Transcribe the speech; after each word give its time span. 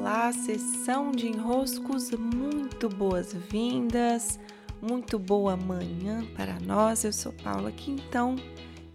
Olá, 0.00 0.32
sessão 0.32 1.12
de 1.12 1.28
enroscos, 1.28 2.10
muito 2.12 2.88
boas-vindas, 2.88 4.40
muito 4.80 5.18
boa 5.18 5.58
manhã 5.58 6.24
para 6.34 6.58
nós. 6.58 7.04
Eu 7.04 7.12
sou 7.12 7.34
Paula 7.34 7.70
Quintão 7.70 8.34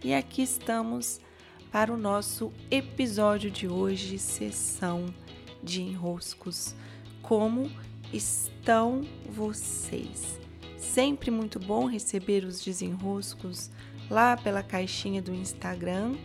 e 0.03 0.15
aqui 0.15 0.41
estamos 0.41 1.21
para 1.71 1.93
o 1.93 1.97
nosso 1.97 2.51
episódio 2.71 3.51
de 3.51 3.67
hoje, 3.67 4.17
sessão 4.17 5.05
de 5.61 5.83
enroscos. 5.83 6.73
Como 7.21 7.69
estão 8.11 9.01
vocês? 9.29 10.39
Sempre 10.75 11.29
muito 11.29 11.59
bom 11.59 11.85
receber 11.85 12.43
os 12.43 12.65
desenroscos 12.65 13.69
lá 14.09 14.35
pela 14.35 14.63
caixinha 14.63 15.21
do 15.21 15.35
Instagram 15.35 16.15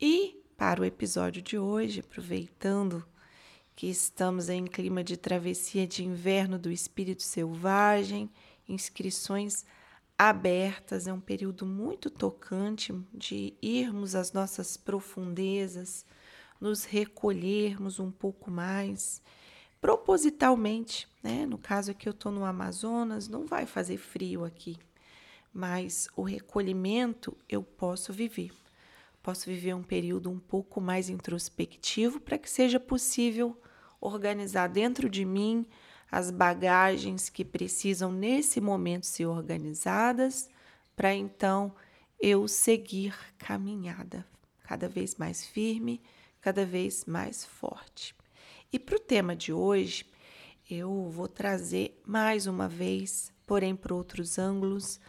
E 0.02 0.44
para 0.58 0.82
o 0.82 0.86
episódio 0.86 1.40
de 1.40 1.56
hoje, 1.56 2.00
aproveitando 2.00 3.06
que 3.76 3.86
estamos 3.86 4.50
em 4.50 4.66
clima 4.66 5.04
de 5.04 5.18
travessia 5.18 5.86
de 5.86 6.04
inverno 6.04 6.58
do 6.58 6.72
espírito 6.72 7.22
selvagem, 7.22 8.28
inscrições 8.68 9.64
é 10.18 11.14
um 11.14 11.20
período 11.20 11.66
muito 11.66 12.10
tocante 12.10 12.94
de 13.14 13.54
irmos 13.62 14.16
às 14.16 14.32
nossas 14.32 14.78
profundezas, 14.78 16.06
nos 16.60 16.86
recolhermos 16.86 18.00
um 18.00 18.10
pouco 18.10 18.50
mais, 18.50 19.22
propositalmente, 19.82 21.06
né? 21.22 21.46
No 21.46 21.58
caso 21.58 21.92
aqui 21.92 22.08
eu 22.08 22.12
estou 22.12 22.32
no 22.32 22.46
Amazonas, 22.46 23.28
não 23.28 23.46
vai 23.46 23.66
fazer 23.66 23.98
frio 23.98 24.46
aqui, 24.46 24.78
mas 25.54 26.08
o 26.16 26.22
recolhimento 26.22 27.38
eu 27.50 27.62
posso 27.62 28.14
viver. 28.14 28.52
Posso 29.22 29.48
viver 29.48 29.74
um 29.74 29.84
período 29.84 30.32
um 30.32 30.40
pouco 30.40 30.80
mais 30.80 31.10
introspectivo 31.10 32.22
para 32.22 32.38
que 32.38 32.50
seja 32.50 32.80
possível 32.80 33.60
organizar 34.00 34.68
dentro 34.68 35.10
de 35.10 35.26
mim 35.26 35.66
as 36.12 36.32
bagagens 36.32 37.30
que 37.30 37.44
precisam 37.44 38.12
nesse 38.12 38.62
momento 38.62 39.06
ser 39.06 39.26
organizadas, 39.26 40.50
para 40.96 41.14
então 41.14 41.76
eu 42.20 42.48
seguir 42.48 43.16
caminhada 43.38 44.26
cada 44.64 44.88
vez 44.88 45.16
mais 45.16 45.46
firme, 45.46 46.02
cada 46.42 46.66
vez 46.66 47.06
mais 47.06 47.46
forte. 47.46 48.16
E 48.72 48.80
para 48.80 48.96
o 48.96 49.00
tema 49.00 49.36
de 49.36 49.54
hoje, 49.54 50.06
eu 50.70 51.10
vou 51.10 51.28
trazer 51.28 52.02
mais 52.06 52.48
uma 52.48 52.68
vez, 52.68 53.32
porém 53.46 53.76
por 53.76 53.94
outros 53.94 54.40
ângulos, 54.40 55.00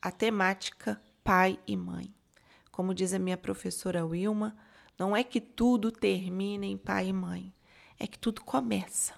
a 0.00 0.10
temática 0.10 1.00
pai 1.22 1.58
e 1.66 1.76
mãe. 1.76 2.12
Como 2.70 2.94
diz 2.94 3.12
a 3.12 3.18
minha 3.18 3.36
professora 3.36 4.04
Wilma, 4.04 4.56
não 4.98 5.16
é 5.16 5.22
que 5.22 5.40
tudo 5.40 5.92
termina 5.92 6.64
em 6.64 6.76
pai 6.76 7.08
e 7.08 7.12
mãe, 7.12 7.52
é 7.98 8.06
que 8.06 8.18
tudo 8.18 8.42
começa. 8.42 9.14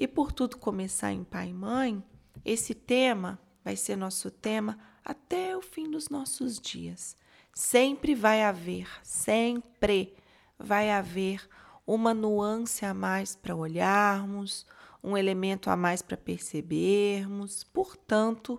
E 0.00 0.08
por 0.08 0.32
tudo 0.32 0.56
começar 0.56 1.12
em 1.12 1.22
pai 1.22 1.50
e 1.50 1.52
mãe, 1.52 2.02
esse 2.42 2.72
tema 2.72 3.38
vai 3.62 3.76
ser 3.76 3.96
nosso 3.96 4.30
tema 4.30 4.78
até 5.04 5.54
o 5.54 5.60
fim 5.60 5.90
dos 5.90 6.08
nossos 6.08 6.58
dias. 6.58 7.14
Sempre 7.54 8.14
vai 8.14 8.42
haver, 8.42 8.88
sempre 9.02 10.16
vai 10.58 10.90
haver 10.90 11.46
uma 11.86 12.14
nuance 12.14 12.82
a 12.86 12.94
mais 12.94 13.36
para 13.36 13.54
olharmos, 13.54 14.64
um 15.04 15.18
elemento 15.18 15.68
a 15.68 15.76
mais 15.76 16.00
para 16.00 16.16
percebermos. 16.16 17.62
Portanto, 17.62 18.58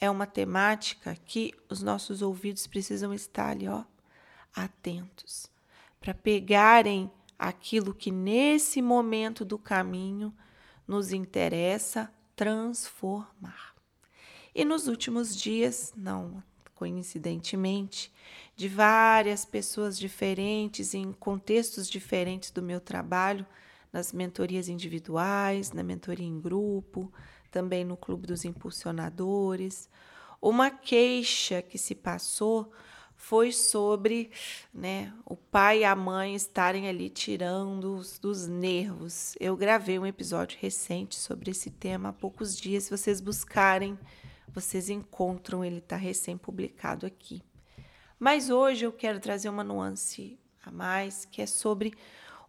é 0.00 0.10
uma 0.10 0.26
temática 0.26 1.14
que 1.14 1.52
os 1.68 1.82
nossos 1.82 2.22
ouvidos 2.22 2.66
precisam 2.66 3.12
estar 3.12 3.50
ali, 3.50 3.68
ó, 3.68 3.84
atentos, 4.56 5.50
para 6.00 6.14
pegarem 6.14 7.12
aquilo 7.38 7.92
que 7.92 8.10
nesse 8.10 8.80
momento 8.80 9.44
do 9.44 9.58
caminho 9.58 10.34
nos 10.92 11.10
interessa 11.10 12.12
transformar. 12.36 13.74
E 14.54 14.62
nos 14.62 14.88
últimos 14.88 15.34
dias, 15.34 15.90
não 15.96 16.42
coincidentemente, 16.74 18.12
de 18.54 18.68
várias 18.68 19.44
pessoas 19.44 19.98
diferentes, 19.98 20.92
em 20.92 21.12
contextos 21.12 21.88
diferentes 21.88 22.50
do 22.50 22.60
meu 22.60 22.78
trabalho, 22.78 23.46
nas 23.90 24.12
mentorias 24.12 24.68
individuais, 24.68 25.72
na 25.72 25.82
mentoria 25.82 26.26
em 26.26 26.38
grupo, 26.38 27.10
também 27.50 27.84
no 27.84 27.96
Clube 27.96 28.26
dos 28.26 28.44
Impulsionadores, 28.44 29.88
uma 30.40 30.70
queixa 30.70 31.62
que 31.62 31.78
se 31.78 31.94
passou 31.94 32.70
foi 33.22 33.52
sobre 33.52 34.32
né, 34.74 35.12
o 35.24 35.36
pai 35.36 35.80
e 35.80 35.84
a 35.84 35.94
mãe 35.94 36.34
estarem 36.34 36.88
ali 36.88 37.08
tirando 37.08 37.94
os, 37.94 38.18
dos 38.18 38.48
nervos. 38.48 39.36
Eu 39.38 39.56
gravei 39.56 39.96
um 39.96 40.04
episódio 40.04 40.58
recente 40.60 41.14
sobre 41.14 41.52
esse 41.52 41.70
tema 41.70 42.08
há 42.08 42.12
poucos 42.12 42.56
dias. 42.56 42.82
Se 42.84 42.90
vocês 42.90 43.20
buscarem, 43.20 43.96
vocês 44.48 44.90
encontram, 44.90 45.64
ele 45.64 45.78
está 45.78 45.94
recém-publicado 45.94 47.06
aqui. 47.06 47.40
Mas 48.18 48.50
hoje 48.50 48.86
eu 48.86 48.92
quero 48.92 49.20
trazer 49.20 49.48
uma 49.48 49.62
nuance 49.62 50.36
a 50.60 50.72
mais, 50.72 51.24
que 51.24 51.40
é 51.40 51.46
sobre 51.46 51.94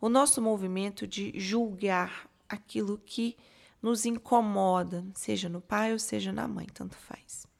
o 0.01 0.09
nosso 0.09 0.41
movimento 0.41 1.06
de 1.06 1.39
julgar 1.39 2.28
aquilo 2.50 2.97
que 3.06 3.38
nos 3.79 4.07
incomoda, 4.07 5.06
seja 5.13 5.47
no 5.47 5.62
pai 5.62 5.94
ou 5.94 6.00
seja 6.00 6.33
na 6.33 6.47
mãe, 6.47 6.66
tanto 6.73 6.95
faz 6.95 7.52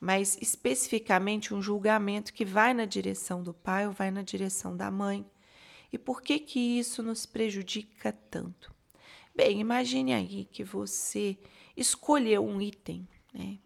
mas 0.00 0.38
especificamente 0.40 1.52
um 1.52 1.60
julgamento 1.60 2.32
que 2.32 2.44
vai 2.44 2.72
na 2.72 2.86
direção 2.86 3.42
do 3.42 3.52
pai 3.52 3.86
ou 3.86 3.92
vai 3.92 4.10
na 4.10 4.22
direção 4.22 4.74
da 4.74 4.90
mãe. 4.90 5.30
E 5.92 5.98
por 5.98 6.22
que 6.22 6.38
que 6.38 6.58
isso 6.78 7.02
nos 7.02 7.26
prejudica 7.26 8.10
tanto? 8.30 8.72
Bem, 9.36 9.60
imagine 9.60 10.14
aí 10.14 10.44
que 10.46 10.64
você 10.64 11.38
escolheu 11.76 12.44
um 12.44 12.60
item 12.60 13.06
né, 13.32 13.58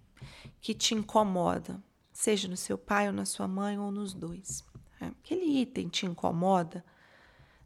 que 0.61 0.75
te 0.75 0.95
incomoda, 0.95 1.83
seja 2.13 2.49
no 2.49 2.57
seu 2.57 2.77
pai 2.77 3.07
ou 3.07 3.13
na 3.13 3.25
sua 3.25 3.47
mãe 3.47 3.79
ou 3.79 3.93
nos 3.93 4.13
dois. 4.13 4.65
É, 5.01 5.07
aquele 5.07 5.61
item 5.61 5.89
te 5.89 6.05
incomoda, 6.05 6.85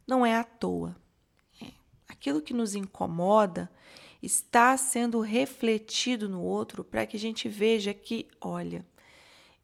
não 0.05 0.25
é 0.25 0.35
à 0.35 0.43
toa. 0.43 0.95
É, 1.61 1.71
aquilo 2.07 2.41
que 2.41 2.53
nos 2.53 2.75
incomoda 2.75 3.71
está 4.21 4.75
sendo 4.77 5.19
refletido 5.21 6.27
no 6.27 6.41
outro 6.41 6.83
para 6.83 7.05
que 7.05 7.15
a 7.15 7.19
gente 7.19 7.47
veja 7.47 7.93
que, 7.93 8.27
olha, 8.41 8.85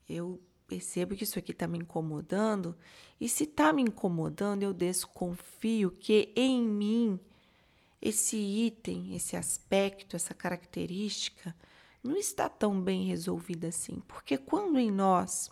eu 0.10 0.40
percebo 0.68 1.16
que 1.16 1.24
isso 1.24 1.38
aqui 1.38 1.52
está 1.52 1.68
me 1.68 1.78
incomodando, 1.78 2.76
e 3.20 3.30
se 3.30 3.44
está 3.44 3.72
me 3.72 3.82
incomodando, 3.82 4.64
eu 4.64 4.74
desconfio 4.74 5.92
que 5.92 6.32
em 6.36 6.62
mim 6.62 7.20
esse 8.02 8.38
item, 8.38 9.16
esse 9.16 9.36
aspecto, 9.36 10.16
essa 10.16 10.34
característica 10.34 11.56
não 12.04 12.16
está 12.16 12.48
tão 12.48 12.80
bem 12.80 13.06
resolvida 13.06 13.68
assim, 13.68 14.02
porque 14.08 14.38
quando 14.38 14.78
em 14.78 14.92
nós 14.92 15.50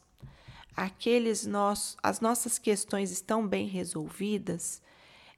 aqueles 0.75 1.45
nós, 1.45 1.97
as 2.01 2.19
nossas 2.19 2.59
questões 2.59 3.11
estão 3.11 3.47
bem 3.47 3.67
resolvidas, 3.67 4.81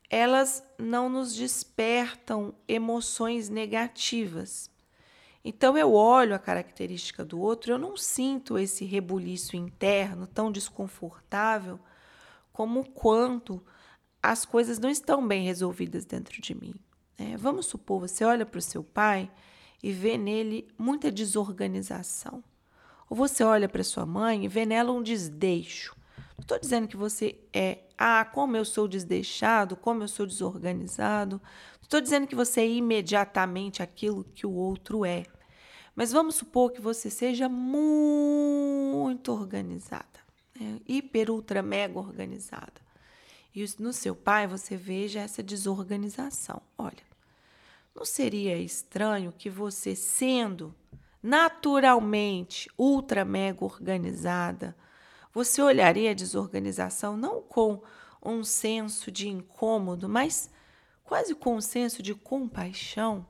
elas 0.09 0.63
não 0.77 1.09
nos 1.09 1.35
despertam 1.35 2.53
emoções 2.67 3.49
negativas. 3.49 4.69
Então 5.43 5.77
eu 5.77 5.93
olho 5.93 6.33
a 6.33 6.39
característica 6.39 7.23
do 7.23 7.39
outro, 7.39 7.71
eu 7.71 7.77
não 7.77 7.95
sinto 7.95 8.57
esse 8.57 8.83
rebuliço 8.83 9.55
interno 9.55 10.25
tão 10.25 10.51
desconfortável 10.51 11.79
como 12.51 12.83
quando 12.85 13.63
as 14.23 14.43
coisas 14.43 14.79
não 14.79 14.89
estão 14.89 15.25
bem 15.27 15.43
resolvidas 15.43 16.03
dentro 16.03 16.41
de 16.41 16.55
mim. 16.55 16.73
É, 17.17 17.37
vamos 17.37 17.67
supor, 17.67 17.99
você 17.99 18.25
olha 18.25 18.45
para 18.45 18.57
o 18.57 18.61
seu 18.61 18.83
pai 18.83 19.31
e 19.83 19.91
vê 19.91 20.17
nele 20.17 20.67
muita 20.77 21.11
desorganização. 21.11 22.43
Ou 23.07 23.15
você 23.15 23.43
olha 23.43 23.69
para 23.69 23.83
sua 23.83 24.05
mãe 24.05 24.45
e 24.45 24.47
vê 24.47 24.65
nela 24.65 24.91
um 24.91 25.03
desdeixo. 25.03 25.95
Não 26.37 26.41
estou 26.41 26.59
dizendo 26.59 26.87
que 26.87 26.97
você 26.97 27.39
é, 27.53 27.79
ah, 27.97 28.25
como 28.25 28.57
eu 28.57 28.65
sou 28.65 28.87
desdeixado, 28.87 29.75
como 29.75 30.03
eu 30.03 30.07
sou 30.07 30.25
desorganizado. 30.25 31.41
Não 31.75 31.81
estou 31.83 32.01
dizendo 32.01 32.27
que 32.27 32.35
você 32.35 32.61
é 32.61 32.67
imediatamente 32.67 33.81
aquilo 33.81 34.23
que 34.23 34.45
o 34.45 34.51
outro 34.51 35.05
é. 35.05 35.23
Mas 35.95 36.11
vamos 36.11 36.35
supor 36.35 36.71
que 36.71 36.81
você 36.81 37.09
seja 37.09 37.47
muito 37.47 39.31
organizada, 39.31 40.19
né? 40.59 40.81
hiper, 40.85 41.31
ultra, 41.31 41.61
mega 41.61 41.97
organizada. 41.97 42.85
E 43.55 43.65
no 43.79 43.93
seu 43.93 44.13
pai 44.13 44.45
você 44.45 44.75
veja 44.75 45.21
essa 45.21 45.41
desorganização. 45.41 46.61
Olha, 46.77 47.05
não 47.95 48.03
seria 48.03 48.57
estranho 48.57 49.31
que 49.31 49.49
você, 49.49 49.95
sendo 49.95 50.75
naturalmente 51.23 52.69
ultra, 52.77 53.23
mega 53.23 53.63
organizada, 53.63 54.75
você 55.35 55.61
olharia 55.61 56.11
a 56.11 56.13
desorganização 56.13 57.17
não 57.17 57.41
com 57.41 57.81
um 58.23 58.41
senso 58.41 59.11
de 59.11 59.27
incômodo, 59.27 60.07
mas 60.07 60.49
quase 61.03 61.35
com 61.35 61.57
um 61.57 61.61
senso 61.61 62.01
de 62.01 62.15
compaixão? 62.15 63.27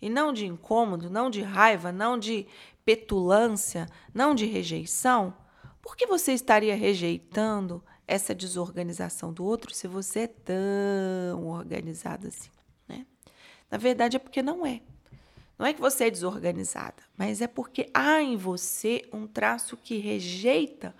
E 0.00 0.08
não 0.08 0.32
de 0.32 0.46
incômodo, 0.46 1.10
não 1.10 1.28
de 1.28 1.42
raiva, 1.42 1.90
não 1.90 2.16
de 2.16 2.46
petulância, 2.84 3.88
não 4.14 4.32
de 4.32 4.46
rejeição? 4.46 5.36
Por 5.82 5.96
que 5.96 6.06
você 6.06 6.32
estaria 6.32 6.76
rejeitando 6.76 7.82
essa 8.06 8.32
desorganização 8.32 9.32
do 9.32 9.44
outro 9.44 9.74
se 9.74 9.88
você 9.88 10.20
é 10.20 10.26
tão 10.28 11.48
organizado 11.48 12.28
assim? 12.28 12.50
Né? 12.86 13.04
Na 13.68 13.76
verdade, 13.76 14.16
é 14.16 14.20
porque 14.20 14.40
não 14.40 14.64
é. 14.64 14.82
Não 15.58 15.66
é 15.66 15.72
que 15.72 15.80
você 15.80 16.04
é 16.04 16.10
desorganizada, 16.10 17.02
mas 17.16 17.40
é 17.40 17.48
porque 17.48 17.90
há 17.92 18.22
em 18.22 18.36
você 18.36 19.02
um 19.12 19.26
traço 19.26 19.76
que 19.76 19.98
rejeita 19.98 20.94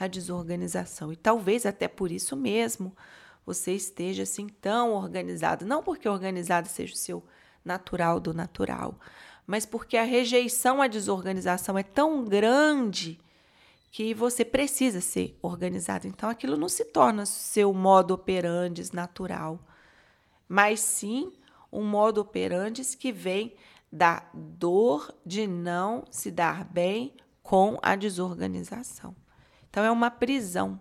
a 0.00 0.06
desorganização. 0.06 1.12
E 1.12 1.16
talvez 1.16 1.66
até 1.66 1.86
por 1.86 2.10
isso 2.10 2.34
mesmo 2.34 2.96
você 3.44 3.72
esteja 3.74 4.22
assim 4.22 4.48
tão 4.48 4.94
organizado. 4.94 5.66
Não 5.66 5.82
porque 5.82 6.08
organizado 6.08 6.66
seja 6.68 6.94
o 6.94 6.96
seu 6.96 7.22
natural 7.62 8.18
do 8.18 8.32
natural, 8.32 8.98
mas 9.46 9.66
porque 9.66 9.98
a 9.98 10.02
rejeição 10.02 10.80
à 10.80 10.86
desorganização 10.86 11.76
é 11.76 11.82
tão 11.82 12.24
grande 12.24 13.20
que 13.90 14.14
você 14.14 14.44
precisa 14.44 15.02
ser 15.02 15.38
organizado. 15.42 16.06
Então 16.06 16.30
aquilo 16.30 16.56
não 16.56 16.68
se 16.68 16.86
torna 16.86 17.26
seu 17.26 17.74
modo 17.74 18.14
operandi 18.14 18.82
natural, 18.94 19.60
mas 20.48 20.80
sim 20.80 21.30
um 21.70 21.84
modo 21.84 22.22
operandi 22.22 22.82
que 22.96 23.12
vem 23.12 23.54
da 23.92 24.22
dor 24.32 25.14
de 25.26 25.46
não 25.46 26.04
se 26.10 26.30
dar 26.30 26.64
bem 26.64 27.14
com 27.42 27.78
a 27.82 27.96
desorganização. 27.96 29.14
Então, 29.70 29.84
é 29.84 29.90
uma 29.90 30.10
prisão. 30.10 30.78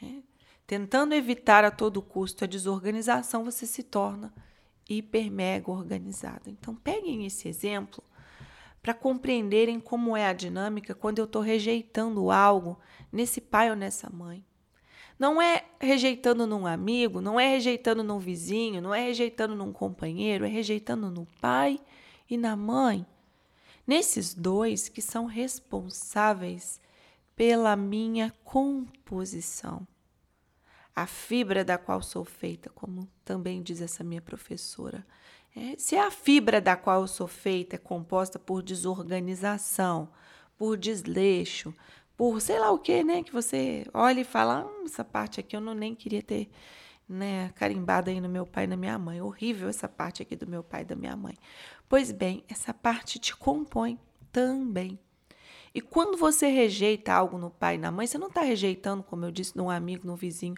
Né? 0.00 0.22
Tentando 0.66 1.14
evitar 1.14 1.64
a 1.64 1.70
todo 1.70 2.02
custo 2.02 2.44
a 2.44 2.46
desorganização, 2.46 3.44
você 3.44 3.66
se 3.66 3.82
torna 3.82 4.32
hiper 4.88 5.30
mega 5.30 5.70
organizado. 5.70 6.48
Então, 6.48 6.74
peguem 6.74 7.26
esse 7.26 7.48
exemplo 7.48 8.04
para 8.82 8.94
compreenderem 8.94 9.80
como 9.80 10.16
é 10.16 10.28
a 10.28 10.32
dinâmica 10.32 10.94
quando 10.94 11.18
eu 11.18 11.24
estou 11.24 11.42
rejeitando 11.42 12.30
algo 12.30 12.78
nesse 13.10 13.40
pai 13.40 13.68
ou 13.68 13.74
nessa 13.74 14.08
mãe. 14.08 14.44
Não 15.18 15.40
é 15.40 15.64
rejeitando 15.80 16.46
num 16.46 16.66
amigo, 16.66 17.20
não 17.20 17.40
é 17.40 17.48
rejeitando 17.48 18.04
num 18.04 18.18
vizinho, 18.18 18.82
não 18.82 18.94
é 18.94 19.02
rejeitando 19.02 19.56
num 19.56 19.72
companheiro, 19.72 20.44
é 20.44 20.48
rejeitando 20.48 21.10
no 21.10 21.26
pai 21.40 21.80
e 22.28 22.36
na 22.36 22.54
mãe, 22.54 23.06
nesses 23.86 24.34
dois 24.34 24.88
que 24.88 25.00
são 25.00 25.24
responsáveis 25.24 26.80
pela 27.36 27.76
minha 27.76 28.32
composição. 28.42 29.86
A 30.94 31.06
fibra 31.06 31.62
da 31.62 31.76
qual 31.76 32.02
sou 32.02 32.24
feita, 32.24 32.70
como 32.70 33.06
também 33.22 33.62
diz 33.62 33.82
essa 33.82 34.02
minha 34.02 34.22
professora. 34.22 35.06
É, 35.54 35.76
se 35.76 35.94
a 35.96 36.10
fibra 36.10 36.60
da 36.60 36.74
qual 36.74 37.02
eu 37.02 37.06
sou 37.06 37.28
feita 37.28 37.76
é 37.76 37.78
composta 37.78 38.38
por 38.38 38.62
desorganização, 38.62 40.08
por 40.56 40.78
desleixo, 40.78 41.74
por 42.16 42.40
sei 42.40 42.58
lá 42.58 42.70
o 42.70 42.78
que, 42.78 43.04
né? 43.04 43.22
Que 43.22 43.32
você 43.32 43.86
olha 43.92 44.20
e 44.20 44.24
fala, 44.24 44.64
hum, 44.64 44.84
essa 44.86 45.04
parte 45.04 45.38
aqui 45.38 45.54
eu 45.54 45.60
não 45.60 45.74
nem 45.74 45.94
queria 45.94 46.22
ter 46.22 46.50
né, 47.06 47.50
carimbada 47.54 48.10
aí 48.10 48.20
no 48.20 48.28
meu 48.28 48.46
pai 48.46 48.64
e 48.64 48.66
na 48.66 48.76
minha 48.76 48.98
mãe. 48.98 49.20
Horrível 49.20 49.68
essa 49.68 49.88
parte 49.88 50.22
aqui 50.22 50.34
do 50.34 50.46
meu 50.46 50.62
pai 50.62 50.80
e 50.80 50.86
da 50.86 50.96
minha 50.96 51.14
mãe. 51.14 51.36
Pois 51.88 52.10
bem, 52.10 52.42
essa 52.48 52.72
parte 52.72 53.18
te 53.18 53.36
compõe 53.36 53.98
também. 54.32 54.98
E 55.76 55.80
quando 55.82 56.16
você 56.16 56.46
rejeita 56.46 57.12
algo 57.12 57.36
no 57.36 57.50
pai 57.50 57.74
e 57.74 57.78
na 57.78 57.90
mãe, 57.90 58.06
você 58.06 58.16
não 58.16 58.28
está 58.28 58.40
rejeitando, 58.40 59.02
como 59.02 59.26
eu 59.26 59.30
disse, 59.30 59.54
num 59.54 59.68
amigo, 59.68 60.06
num 60.06 60.16
vizinho, 60.16 60.54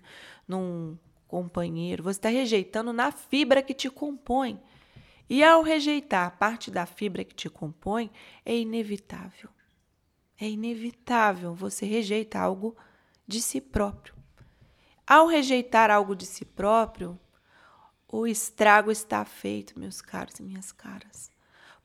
num 0.47 0.97
companheiro, 1.27 2.05
você 2.05 2.21
está 2.21 2.29
rejeitando 2.29 2.93
na 2.93 3.11
fibra 3.11 3.61
que 3.61 3.75
te 3.75 3.91
compõe. 3.91 4.63
E 5.29 5.43
ao 5.43 5.61
rejeitar 5.61 6.39
parte 6.39 6.71
da 6.71 6.87
fibra 6.87 7.25
que 7.25 7.35
te 7.35 7.51
compõe, 7.51 8.13
é 8.47 8.57
inevitável. 8.57 9.51
É 10.41 10.49
inevitável 10.49 11.53
você 11.53 11.85
rejeita 11.85 12.39
algo 12.39 12.77
de 13.27 13.43
si 13.43 13.61
próprio. 13.61 14.15
Ao 15.05 15.27
rejeitar 15.27 15.91
algo 15.91 16.15
de 16.15 16.27
si 16.27 16.45
próprio, 16.45 17.19
o 18.07 18.25
estrago 18.25 18.93
está 18.93 19.25
feito, 19.25 19.81
meus 19.81 20.01
caros 20.01 20.39
e 20.39 20.45
minhas 20.45 20.71
caras. 20.71 21.29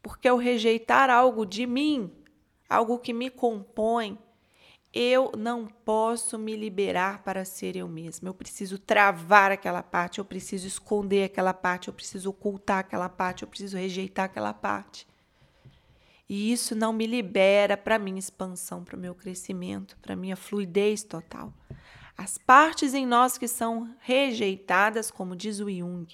Porque 0.04 0.28
ao 0.28 0.38
rejeitar 0.38 1.10
algo 1.10 1.48
de 1.48 1.66
mim, 1.66 2.14
algo 2.74 3.00
que 3.00 3.14
me 3.14 3.30
compõe, 3.30 4.18
eu 4.94 5.31
não 5.38 5.66
posso 5.66 6.38
me 6.38 6.56
liberar 6.56 7.24
para 7.24 7.46
ser 7.46 7.75
eu 7.75 7.88
mesma. 7.88 8.30
Eu 8.30 8.34
preciso 8.34 8.78
travar 8.78 9.52
aquela 9.52 9.81
parte, 9.81 10.20
eu 10.20 10.25
preciso 10.25 10.68
esconder 10.68 11.25
aquela 11.25 11.54
parte, 11.54 11.88
eu 11.88 11.94
preciso 11.94 12.30
ocultar 12.30 12.80
aquela 12.80 13.10
parte, 13.10 13.44
eu 13.44 13.48
preciso 13.48 13.78
rejeitar 13.78 14.25
aquela 14.25 14.54
parte. 14.54 15.08
E 16.30 16.52
isso 16.52 16.75
não 16.75 16.94
me 16.94 17.06
libera 17.06 17.75
para 17.75 18.00
minha 18.00 18.20
expansão, 18.20 18.84
para 18.84 18.96
o 18.96 19.00
meu 19.00 19.14
crescimento, 19.14 19.98
para 20.02 20.16
minha 20.16 20.36
fluidez 20.36 21.04
total. 21.04 21.54
As 22.18 22.38
partes 22.38 22.94
em 22.94 23.06
nós 23.06 23.38
que 23.38 23.48
são 23.48 23.96
rejeitadas, 24.00 25.10
como 25.10 25.36
diz 25.36 25.60
o 25.60 25.70
Jung, 25.70 26.08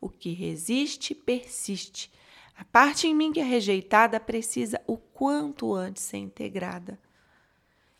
o 0.00 0.08
que 0.08 0.32
resiste, 0.32 1.14
persiste. 1.14 2.10
A 2.58 2.64
parte 2.64 3.06
em 3.06 3.14
mim 3.14 3.32
que 3.32 3.38
é 3.38 3.44
rejeitada 3.44 4.18
precisa 4.18 4.80
o 4.84 4.96
quanto 4.96 5.74
antes 5.74 6.02
ser 6.02 6.16
integrada. 6.16 6.98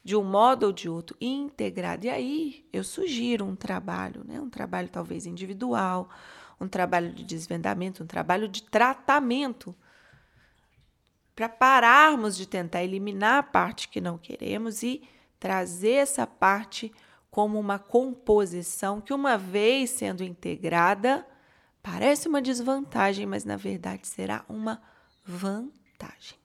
De 0.02 0.16
um 0.16 0.25
modo 0.25 0.66
ou 0.66 0.72
de 0.72 0.88
outro, 0.88 1.16
integrada. 1.20 2.06
E 2.06 2.10
aí 2.10 2.69
eu 2.72 2.82
sugiro 2.82 3.44
um 3.44 3.55
trabalho, 3.55 4.25
né? 4.26 4.40
um 4.40 4.50
trabalho 4.50 4.88
talvez 4.88 5.26
individual, 5.26 6.08
um 6.60 6.66
trabalho 6.66 7.12
de 7.12 7.22
desvendamento, 7.22 8.02
um 8.02 8.06
trabalho 8.06 8.49
de 8.49 8.64
tratamento, 8.64 9.75
para 11.37 11.49
pararmos 11.49 12.37
de 12.37 12.49
tentar 12.49 12.82
eliminar 12.82 13.38
a 13.38 13.43
parte 13.44 13.88
que 13.88 14.00
não 14.00 14.19
queremos 14.19 14.82
e 14.82 15.02
trazer 15.38 15.93
essa 15.93 16.26
parte 16.26 16.93
como 17.31 17.60
uma 17.60 17.78
composição 17.78 19.00
que, 19.00 19.14
uma 19.14 19.38
vez 19.38 19.90
sendo 19.90 20.25
integrada, 20.25 21.25
parece 21.90 22.29
uma 22.29 22.43
desvantagem, 22.43 23.25
mas 23.25 23.46
na 23.46 23.56
verdade 23.56 24.06
será 24.06 24.44
uma 24.46 24.81
vantagem. 25.25 26.37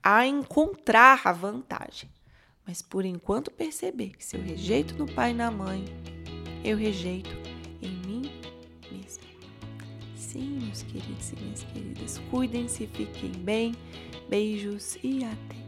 A 0.00 0.24
encontrar 0.24 1.20
a 1.24 1.32
vantagem. 1.32 2.08
Mas 2.64 2.80
por 2.80 3.04
enquanto 3.04 3.50
perceber 3.50 4.10
que 4.10 4.24
se 4.24 4.36
eu 4.36 4.42
rejeito 4.42 4.94
no 4.94 5.12
pai 5.12 5.32
e 5.32 5.34
na 5.34 5.50
mãe, 5.50 5.84
eu 6.64 6.76
rejeito 6.76 7.30
em 7.82 7.90
mim 8.06 8.30
mesma. 8.90 9.24
Sim, 10.16 10.60
meus 10.60 10.82
queridos 10.84 11.32
e 11.32 11.36
minhas 11.40 11.64
queridas, 11.64 12.18
cuidem-se, 12.30 12.86
fiquem 12.86 13.32
bem. 13.32 13.74
Beijos 14.28 14.96
e 15.02 15.24
até. 15.24 15.61